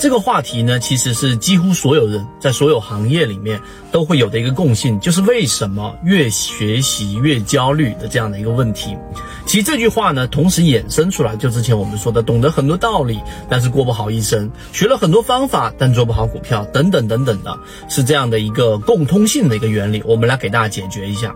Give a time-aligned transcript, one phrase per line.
[0.00, 3.60] 这个话题呢，其实是几乎所有人在所有行业里面
[3.92, 8.96] 都会有的一个共性，就是为什么越学习越焦虑的这样的一个问题。
[9.44, 17.58] 其实这句话呢，同时衍生出来，就之前我们说的，懂得很多道理，但是过不好一生；学了很多方法，但做不好股票，等等等等的，
[17.90, 20.02] 是这样的一个共通性的一个原理。
[20.06, 21.34] 我们来给大家解决一下。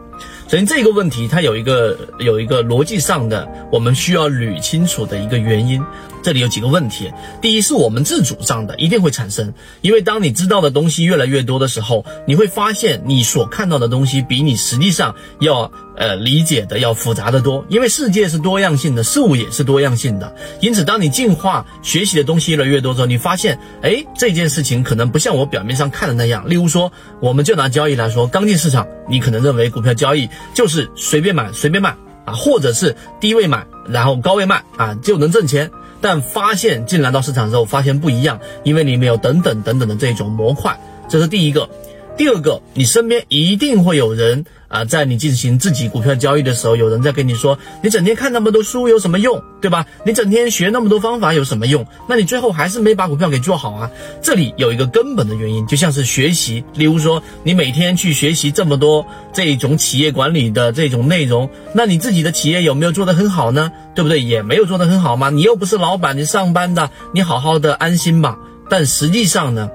[0.48, 5.82] 首先，这个问题它有一个有一个逻辑上的我们需要捋清楚的一个原因。
[6.22, 7.12] 这里有几个问题。
[7.42, 17.64] 第一，是我们自主上的一定会产生，因为当你知道的东西越来越多的时候，你会发现你所看到的东西比你实际上要呃理解的要复杂的多。
[17.68, 20.34] 因为世界是多样性的，事物也是多样性的。
[20.60, 26.48] 因此，当你进化学习的东西越来越多之后，你发现，哎，这件事情可能不像我表面上看的那样。
[26.48, 35.70] 例如说，我们就拿交易来说，刚进市场，你可能认为股票交易就是随便买随便卖啊，或者是低位买然后高位卖啊就能挣钱。
[36.00, 41.68] 但发现进来到市场之后，发现不一样，因为里面有等等等等的这种模块，这是第一个。
[42.16, 49.84] 第二个，你身边一定会有人啊，在你进行自己股票交易的时候，有人在跟你说，你整天看那么多书有什么用，对吧？
[50.06, 51.84] 你整天学那么多方法有什么用？
[52.08, 53.90] 那你最后还是没把股票给做好啊。
[54.22, 63.72] 这里有一个根本的原因，就像是学习，例如说你每天去学习这么多这种企业管理的这种内容，那你自己的企业有没有做得很好呢？
[63.96, 64.20] 对不对？
[64.20, 65.30] 也没有做得很好吗？
[65.30, 68.38] 你又不是老板，你上班的，你好好的安心吧。
[68.70, 69.68] 但实际上呢？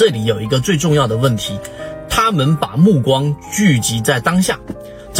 [0.00, 1.58] 这里有一个最重要的问题，
[2.08, 4.58] 他们把目光聚集在当下，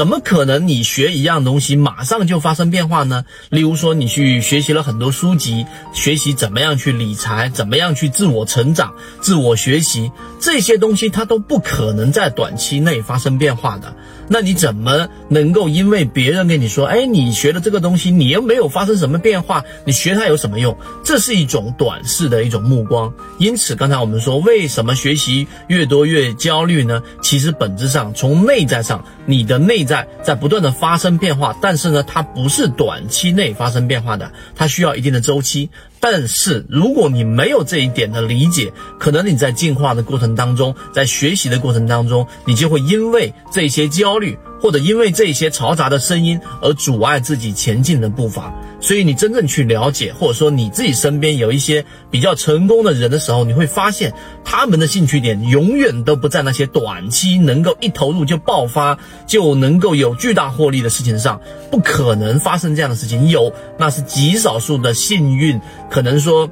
[0.00, 3.26] 怎么可能你学一样东西马上就发生变化呢？
[3.50, 13.94] 例如说，你去学习了很多书籍，学习怎么样去理财，怎么样去自我成长、自我学习，这些东西它都不可能在短期内发生变化的。
[14.32, 20.78] 那你怎么能够因为别人跟你说，哎，你学的这个东西，你又没有发生什么变化，你学它有什么用？
[21.04, 23.12] 这是一种短视的一种目光。
[23.38, 27.02] 因此，刚才我们说，为什么学习越多越焦虑呢？
[27.20, 35.68] 其实本质上从内在上，你的内在在不断的发生变化，但是呢，它不是短期内发生变化的，它需要一定的周期。
[35.98, 44.38] 但是，如果你没有这一点的理解，可能你在进化的过程当中，在学习的过程当中，你就会因为这些焦虑。
[44.60, 61.40] 或者因为这些嘈杂的声音而阻碍自己前进的步伐，所以你真正去了解，或者说你自己身边有一些比较成功的人的时候，你会发现他们的兴趣点永远都不在那些短期能够一投入就爆发就能够有巨大获利的事情上，
[61.70, 63.28] 不可能发生这样的事情。
[63.28, 65.60] 有那是极少数的幸运，
[65.90, 66.50] 可能说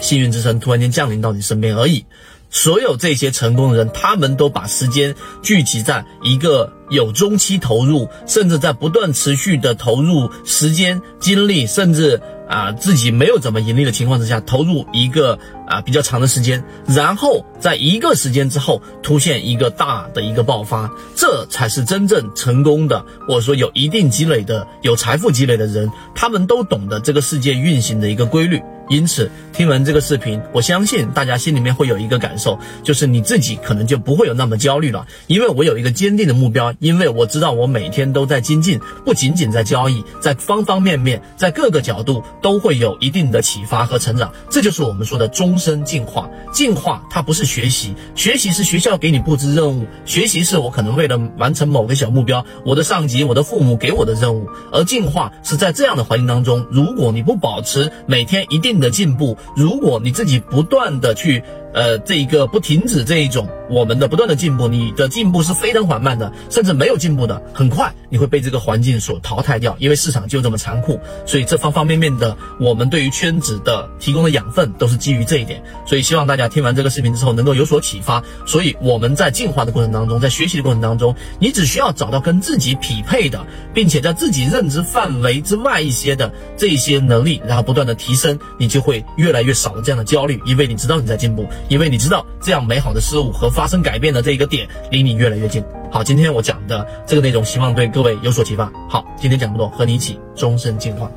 [0.00, 2.04] 幸运之神突然间降临到你身边而已。
[2.52, 28.62] 所有这些成功的人，他们都把时间聚集在一个有中期投入，甚至在不断持续的投入时间、精力，甚至啊自己没有怎么盈利的情况之下，投入一个啊比较长的时间，然后在一个时间之后出现一个大的一个爆发，这才是真正成功的，或者说有一定积累的、有财富积累的人，他们都懂得这个世界运行的一个规律。
[28.88, 46.28] 因此，听完这个视频，我相信大家心里面会有一个感受，就是你自己可能就不会有那么焦虑了，因为我有一个坚定的目标，因为我知道我每天都在精进，不仅仅在交易，在方方面面，在各个角度都会有一定的启发和成长，这就是我们说的终身进化。
[46.52, 61.42] 进化它不是学习，学习是学校给你布置任务，学习是我可能为了完成某个小目标，我的上级、我的父母给我的任务，而进化是在这样的环境当中，如果你不保持每天一定的进步，如果你自己不断的去。
[61.72, 71.00] 呃，这一个不停止这一种我们的不断的进步，你的进步是非常缓慢的，甚至没有进步的，很快你会被这个环境所淘汰掉，因为市场就这么残酷。
[71.24, 75.62] 所以这方方面面的，我们对于圈子的提供的养分都是基于这一点。
[75.86, 78.22] 所以希望大家听完这个视频之后能够有所启发。
[78.46, 91.48] 所以我们在进化的过程当中，在学习的过程当中，你只需要找到跟自己匹配的，并且在自己认知范围之外一些的这些能力，然后不断的提升，你就会越来越少的这样的焦虑，因为你知道你在进步。
[91.68, 95.62] 因为你知道，这样美好的事物和发生改变的这一个点离你越来越近。
[95.90, 98.72] 好，今天我讲的这个内容，希望对各位有所启发。
[98.88, 101.10] 好，今天讲这么多，和你一起终身进化。